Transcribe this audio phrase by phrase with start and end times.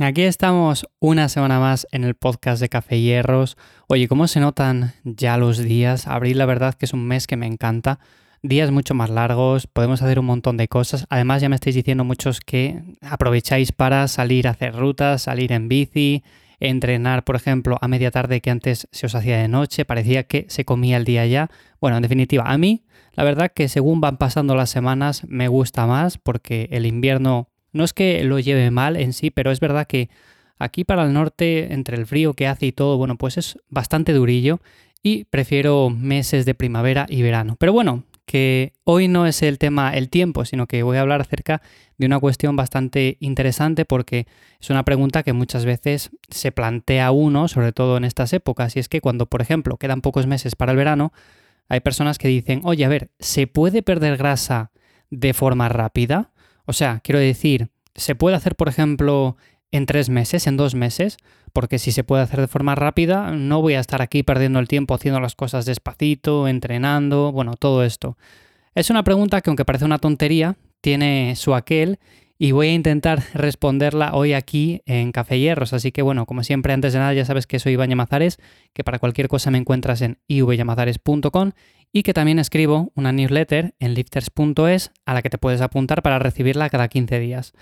[0.00, 3.56] Aquí estamos una semana más en el podcast de Café Hierros.
[3.86, 6.08] Oye, ¿cómo se notan ya los días?
[6.08, 8.00] Abril la verdad que es un mes que me encanta.
[8.42, 11.06] Días mucho más largos, podemos hacer un montón de cosas.
[11.10, 15.68] Además ya me estáis diciendo muchos que aprovecháis para salir a hacer rutas, salir en
[15.68, 16.24] bici,
[16.58, 20.46] entrenar, por ejemplo, a media tarde que antes se os hacía de noche, parecía que
[20.48, 21.52] se comía el día ya.
[21.80, 25.86] Bueno, en definitiva, a mí la verdad que según van pasando las semanas me gusta
[25.86, 29.86] más porque el invierno no es que lo lleve mal en sí, pero es verdad
[29.86, 30.08] que
[30.58, 34.12] aquí para el norte, entre el frío que hace y todo, bueno, pues es bastante
[34.12, 34.60] durillo
[35.02, 37.56] y prefiero meses de primavera y verano.
[37.58, 41.20] Pero bueno, que hoy no es el tema el tiempo, sino que voy a hablar
[41.20, 41.60] acerca
[41.98, 44.26] de una cuestión bastante interesante porque
[44.60, 48.80] es una pregunta que muchas veces se plantea uno, sobre todo en estas épocas, y
[48.80, 51.12] es que cuando, por ejemplo, quedan pocos meses para el verano,
[51.68, 54.70] hay personas que dicen, oye, a ver, ¿se puede perder grasa
[55.10, 56.32] de forma rápida?
[56.66, 59.36] O sea, quiero decir, ¿se puede hacer, por ejemplo,
[59.70, 61.16] en tres meses, en dos meses?
[61.52, 64.68] Porque si se puede hacer de forma rápida, no voy a estar aquí perdiendo el
[64.68, 68.16] tiempo haciendo las cosas despacito, entrenando, bueno, todo esto.
[68.74, 71.98] Es una pregunta que aunque parece una tontería, tiene su aquel
[72.38, 75.72] y voy a intentar responderla hoy aquí en Café Hierros.
[75.72, 78.38] Así que bueno, como siempre, antes de nada ya sabes que soy Iván Yamazares,
[78.72, 81.52] que para cualquier cosa me encuentras en ivyamazares.com
[81.92, 86.18] y que también escribo una newsletter en lifters.es a la que te puedes apuntar para
[86.18, 87.54] recibirla cada 15 días.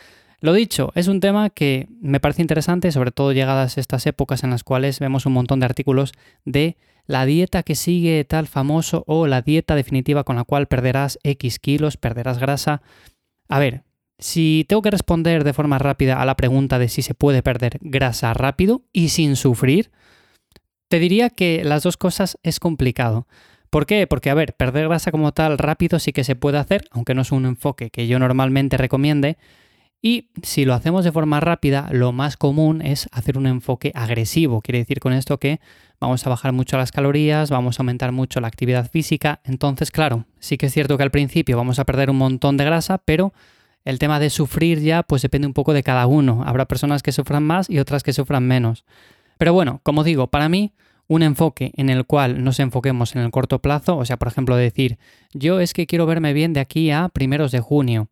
[0.43, 4.51] Lo dicho, es un tema que me parece interesante, sobre todo llegadas estas épocas en
[4.51, 6.13] las cuales vemos un montón de artículos
[6.45, 6.77] de
[7.07, 11.61] la dieta que sigue tal famoso o la dieta definitiva con la cual perderás X
[11.61, 12.83] kilos, perderás grasa.
[13.49, 13.85] A ver,
[14.19, 17.79] si tengo que responder de forma rápida a la pregunta de si se puede perder
[17.81, 19.93] grasa rápido y sin sufrir,
[20.89, 23.29] te diría que las dos cosas es complicado.
[23.71, 24.09] ¿Por qué?
[24.09, 27.23] Porque, a ver, perder grasa como tal rápido sí que se puede hacer, aunque no
[27.23, 29.39] es un enfoque que yo normalmente recomiende.
[30.05, 34.61] Y si lo hacemos de forma rápida, lo más común es hacer un enfoque agresivo.
[34.61, 35.61] Quiere decir con esto que
[36.01, 39.41] vamos a bajar mucho las calorías, vamos a aumentar mucho la actividad física.
[39.45, 42.65] Entonces, claro, sí que es cierto que al principio vamos a perder un montón de
[42.65, 43.33] grasa, pero
[43.85, 46.43] el tema de sufrir ya pues depende un poco de cada uno.
[46.45, 48.85] Habrá personas que sufran más y otras que sufran menos.
[49.39, 50.73] Pero bueno, como digo, para mí
[51.07, 54.57] un enfoque en el cual nos enfoquemos en el corto plazo, o sea, por ejemplo,
[54.57, 54.99] decir,
[55.33, 58.09] yo es que quiero verme bien de aquí a primeros de junio.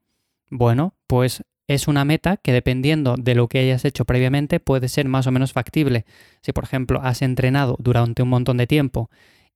[0.51, 5.07] Bueno, pues es una meta que dependiendo de lo que hayas hecho previamente puede ser
[5.07, 6.05] más o menos factible.
[6.43, 9.09] Si, por ejemplo, has entrenado durante un montón de tiempo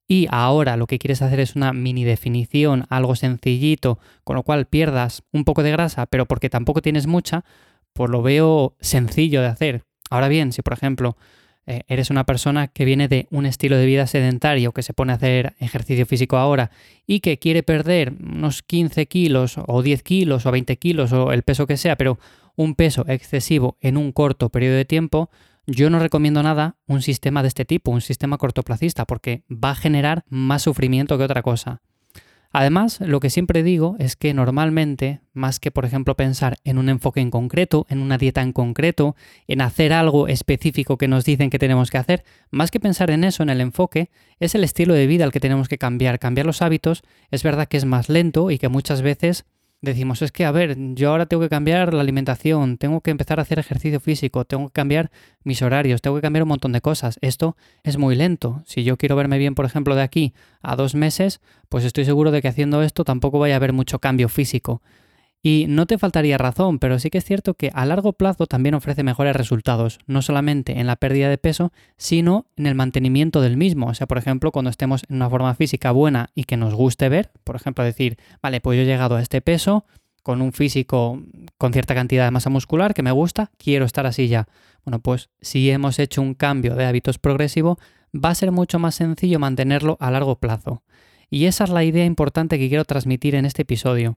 [0.06, 4.66] y ahora lo que quieres hacer es una mini definición, algo sencillito, con lo cual
[4.66, 7.44] pierdas un poco de grasa, pero porque tampoco tienes mucha,
[7.92, 9.82] pues lo veo sencillo de hacer.
[10.08, 11.16] Ahora bien, si por ejemplo
[11.66, 15.12] eh, eres una persona que viene de un estilo de vida sedentario, que se pone
[15.12, 16.70] a hacer ejercicio físico ahora
[17.06, 21.42] y que quiere perder unos 15 kilos o 10 kilos o 20 kilos o el
[21.42, 22.18] peso que sea, pero
[22.56, 25.30] un peso excesivo en un corto periodo de tiempo,
[25.66, 29.74] yo no recomiendo nada un sistema de este tipo, un sistema cortoplacista, porque va a
[29.74, 31.80] generar más sufrimiento que otra cosa.
[32.56, 36.88] Además, lo que siempre digo es que normalmente, más que por ejemplo pensar en un
[36.88, 39.16] enfoque en concreto, en una dieta en concreto,
[39.48, 43.24] en hacer algo específico que nos dicen que tenemos que hacer, más que pensar en
[43.24, 46.20] eso, en el enfoque, es el estilo de vida al que tenemos que cambiar.
[46.20, 49.46] Cambiar los hábitos es verdad que es más lento y que muchas veces
[49.84, 53.38] decimos, es que, a ver, yo ahora tengo que cambiar la alimentación, tengo que empezar
[53.38, 55.10] a hacer ejercicio físico, tengo que cambiar
[55.42, 57.18] mis horarios, tengo que cambiar un montón de cosas.
[57.20, 58.62] Esto es muy lento.
[58.66, 62.30] Si yo quiero verme bien, por ejemplo, de aquí a dos meses, pues estoy seguro
[62.30, 64.82] de que haciendo esto tampoco vaya a haber mucho cambio físico.
[65.46, 68.74] Y no te faltaría razón, pero sí que es cierto que a largo plazo también
[68.74, 73.58] ofrece mejores resultados, no solamente en la pérdida de peso, sino en el mantenimiento del
[73.58, 73.88] mismo.
[73.88, 77.10] O sea, por ejemplo, cuando estemos en una forma física buena y que nos guste
[77.10, 79.84] ver, por ejemplo, decir, vale, pues yo he llegado a este peso,
[80.22, 81.22] con un físico
[81.58, 84.48] con cierta cantidad de masa muscular que me gusta, quiero estar así ya.
[84.86, 87.78] Bueno, pues si hemos hecho un cambio de hábitos progresivo,
[88.14, 90.82] va a ser mucho más sencillo mantenerlo a largo plazo.
[91.28, 94.16] Y esa es la idea importante que quiero transmitir en este episodio.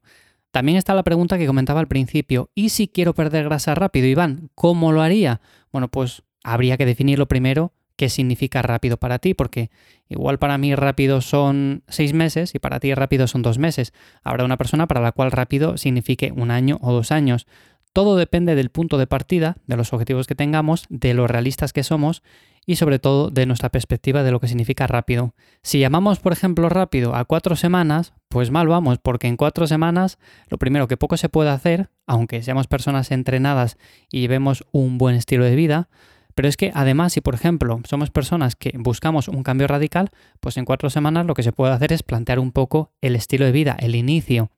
[0.58, 4.50] También está la pregunta que comentaba al principio, ¿y si quiero perder grasa rápido, Iván?
[4.56, 5.40] ¿Cómo lo haría?
[5.72, 9.70] Bueno, pues habría que definirlo primero qué significa rápido para ti, porque
[10.10, 13.94] igual para mí rápido son seis meses y para ti rápido son dos meses.
[14.24, 17.46] Habrá una persona para la cual rápido signifique un año o dos años.
[17.94, 21.84] Todo depende del punto de partida, de los objetivos que tengamos, de lo realistas que
[21.84, 22.24] somos
[22.68, 25.34] y sobre todo de nuestra perspectiva de lo que significa rápido.
[25.64, 30.20] Si llamamos, por ejemplo, rápido a cuatro semanas, pues mal vamos, porque en cuatro semanas
[30.50, 33.78] lo primero que poco se puede hacer, aunque seamos personas entrenadas
[34.12, 35.90] y llevemos un buen estilo de vida,
[36.36, 40.10] pero es que además si por ejemplo somos personas que buscamos un cambio radical,
[40.42, 43.46] pues en cuatro semanas lo que se puede hacer es plantear un poco el estilo
[43.46, 44.52] de vida, el inicio.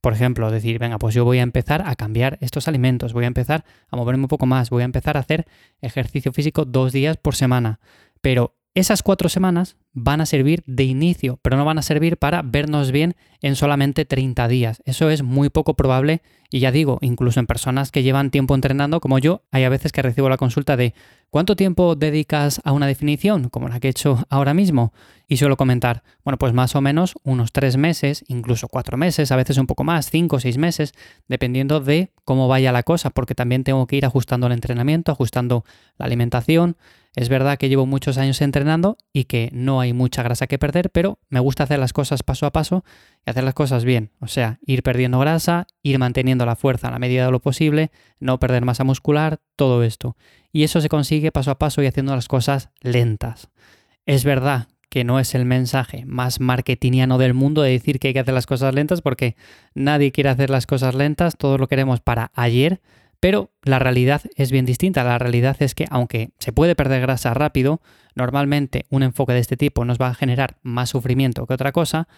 [0.00, 3.28] Por ejemplo, decir, venga, pues yo voy a empezar a cambiar estos alimentos, voy a
[3.28, 5.46] empezar a moverme un poco más, voy a empezar a hacer
[5.82, 7.80] ejercicio físico dos días por semana.
[8.20, 12.42] Pero esas cuatro semanas van a servir de inicio, pero no van a servir para
[12.42, 14.82] vernos bien en solamente 30 días.
[14.84, 19.00] Eso es muy poco probable y ya digo, incluso en personas que llevan tiempo entrenando
[19.00, 20.94] como yo, hay a veces que recibo la consulta de
[21.30, 23.48] ¿cuánto tiempo dedicas a una definición?
[23.48, 24.92] Como la que he hecho ahora mismo.
[25.28, 29.36] Y suelo comentar, bueno, pues más o menos unos tres meses, incluso cuatro meses, a
[29.36, 30.92] veces un poco más, cinco o seis meses,
[31.28, 35.64] dependiendo de cómo vaya la cosa, porque también tengo que ir ajustando el entrenamiento, ajustando
[35.98, 36.76] la alimentación,
[37.16, 40.90] es verdad que llevo muchos años entrenando y que no hay mucha grasa que perder,
[40.90, 42.84] pero me gusta hacer las cosas paso a paso
[43.26, 44.10] y hacer las cosas bien.
[44.20, 47.90] O sea, ir perdiendo grasa, ir manteniendo la fuerza a la medida de lo posible,
[48.18, 50.16] no perder masa muscular, todo esto.
[50.52, 53.48] Y eso se consigue paso a paso y haciendo las cosas lentas.
[54.06, 58.14] Es verdad que no es el mensaje más marketingiano del mundo de decir que hay
[58.14, 59.36] que hacer las cosas lentas porque
[59.72, 62.80] nadie quiere hacer las cosas lentas, todos lo queremos para ayer,
[63.20, 65.04] pero la realidad es bien distinta.
[65.04, 67.80] La realidad es que aunque se puede perder grasa rápido,
[68.14, 72.08] normalmente un enfoque de este tipo nos va a generar más sufrimiento que otra cosa.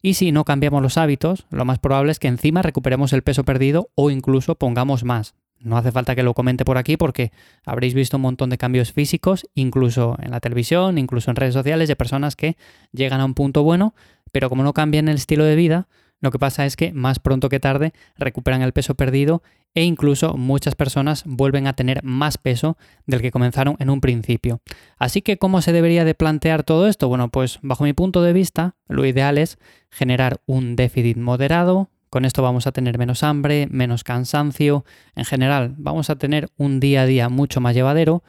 [0.00, 3.44] Y si no cambiamos los hábitos, lo más probable es que encima recuperemos el peso
[3.44, 5.34] perdido o incluso pongamos más.
[5.60, 7.30] No hace falta que lo comente por aquí porque
[7.64, 11.88] habréis visto un montón de cambios físicos, incluso en la televisión, incluso en redes sociales,
[11.88, 12.56] de personas que
[12.90, 13.94] llegan a un punto bueno,
[14.32, 15.86] pero como no cambian el estilo de vida,
[16.22, 19.42] lo que pasa es que más pronto que tarde recuperan el peso perdido
[19.74, 24.60] e incluso muchas personas vuelven a tener más peso del que comenzaron en un principio.
[24.98, 27.08] Así que, ¿cómo se debería de plantear todo esto?
[27.08, 29.58] Bueno, pues bajo mi punto de vista, lo ideal es
[29.90, 31.90] generar un déficit moderado.
[32.08, 34.84] Con esto vamos a tener menos hambre, menos cansancio.
[35.16, 38.22] En general, vamos a tener un día a día mucho más llevadero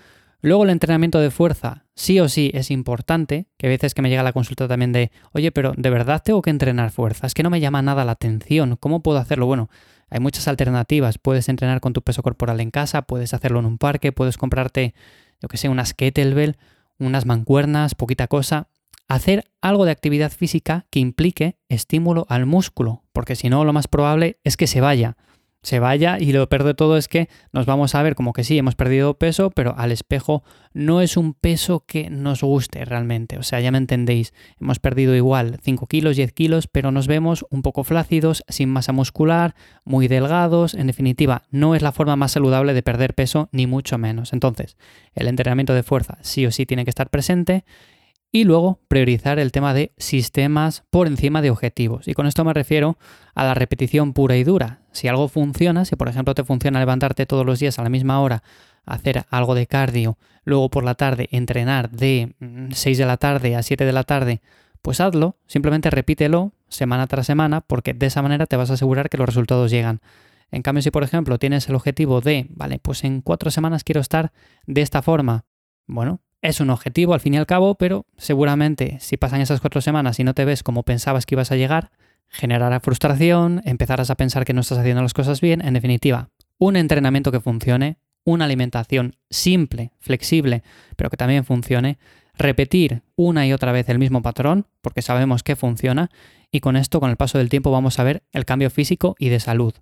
[0.43, 4.09] Luego el entrenamiento de fuerza sí o sí es importante, que a veces que me
[4.09, 7.27] llega la consulta también de, oye, pero ¿de verdad tengo que entrenar fuerza?
[7.27, 9.45] Es que no me llama nada la atención, ¿cómo puedo hacerlo?
[9.45, 9.69] Bueno,
[10.09, 13.77] hay muchas alternativas, puedes entrenar con tu peso corporal en casa, puedes hacerlo en un
[13.77, 14.93] parque, puedes comprarte,
[15.41, 16.57] yo que sé, unas kettlebell,
[16.99, 18.67] unas mancuernas, poquita cosa,
[19.07, 23.87] hacer algo de actividad física que implique estímulo al músculo, porque si no lo más
[23.87, 25.17] probable es que se vaya
[25.63, 28.43] se vaya y lo peor de todo es que nos vamos a ver como que
[28.43, 30.43] sí, hemos perdido peso, pero al espejo
[30.73, 33.37] no es un peso que nos guste realmente.
[33.37, 37.45] O sea, ya me entendéis, hemos perdido igual 5 kilos, 10 kilos, pero nos vemos
[37.49, 39.55] un poco flácidos, sin masa muscular,
[39.85, 40.73] muy delgados.
[40.73, 44.33] En definitiva, no es la forma más saludable de perder peso, ni mucho menos.
[44.33, 44.77] Entonces,
[45.15, 47.63] el entrenamiento de fuerza sí o sí tiene que estar presente
[48.35, 52.07] y luego priorizar el tema de sistemas por encima de objetivos.
[52.07, 52.97] Y con esto me refiero
[53.35, 54.79] a la repetición pura y dura.
[54.91, 58.19] Si algo funciona, si por ejemplo te funciona levantarte todos los días a la misma
[58.19, 58.41] hora,
[58.85, 62.33] hacer algo de cardio, luego por la tarde entrenar de
[62.71, 64.41] 6 mm, de la tarde a 7 de la tarde,
[64.81, 69.09] pues hazlo, simplemente repítelo semana tras semana porque de esa manera te vas a asegurar
[69.09, 70.01] que los resultados llegan.
[70.49, 74.01] En cambio, si por ejemplo tienes el objetivo de, vale, pues en cuatro semanas quiero
[74.01, 74.31] estar
[74.65, 75.45] de esta forma,
[75.85, 79.81] bueno, es un objetivo al fin y al cabo, pero seguramente si pasan esas cuatro
[79.81, 81.89] semanas y no te ves como pensabas que ibas a llegar,
[82.27, 85.65] generará frustración, empezarás a pensar que no estás haciendo las cosas bien.
[85.65, 90.63] En definitiva, un entrenamiento que funcione, una alimentación simple, flexible,
[90.97, 91.97] pero que también funcione,
[92.35, 96.09] repetir una y otra vez el mismo patrón, porque sabemos que funciona,
[96.51, 99.29] y con esto, con el paso del tiempo, vamos a ver el cambio físico y
[99.29, 99.73] de salud.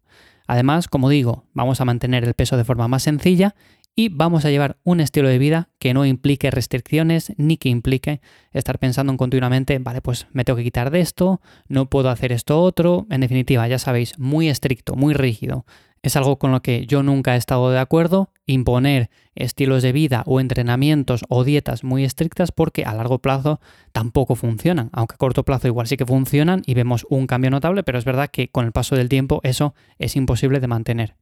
[0.48, 3.56] Además, como digo, vamos a mantener el peso de forma más sencilla
[3.96, 8.22] y vamos a llevar un estilo de vida que no implique restricciones ni que implique
[8.52, 12.62] estar pensando continuamente, vale, pues me tengo que quitar de esto, no puedo hacer esto
[12.62, 15.66] otro, en definitiva, ya sabéis, muy estricto, muy rígido.
[16.04, 20.24] Es algo con lo que yo nunca he estado de acuerdo, imponer estilos de vida
[20.26, 23.60] o entrenamientos o dietas muy estrictas porque a largo plazo
[23.92, 27.84] tampoco funcionan, aunque a corto plazo igual sí que funcionan y vemos un cambio notable,
[27.84, 31.21] pero es verdad que con el paso del tiempo eso es imposible de mantener.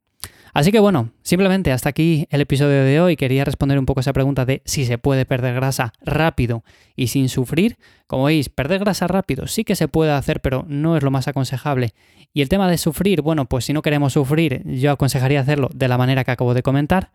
[0.53, 3.15] Así que bueno, simplemente hasta aquí el episodio de hoy.
[3.15, 6.63] Quería responder un poco esa pregunta de si se puede perder grasa rápido
[6.95, 7.77] y sin sufrir.
[8.07, 11.27] Como veis, perder grasa rápido sí que se puede hacer, pero no es lo más
[11.27, 11.93] aconsejable.
[12.33, 15.88] Y el tema de sufrir, bueno, pues si no queremos sufrir, yo aconsejaría hacerlo de
[15.88, 17.11] la manera que acabo de comentar.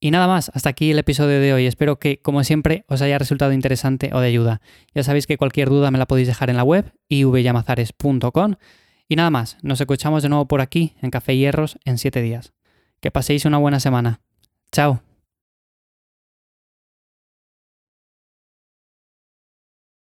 [0.00, 1.66] Y nada más, hasta aquí el episodio de hoy.
[1.66, 4.60] Espero que, como siempre, os haya resultado interesante o de ayuda.
[4.94, 8.56] Ya sabéis que cualquier duda me la podéis dejar en la web, ivyamazares.com.
[9.08, 12.52] Y nada más, nos escuchamos de nuevo por aquí, en Café Hierros, en 7 días.
[13.00, 14.20] Que paséis una buena semana.
[14.72, 15.02] Chao.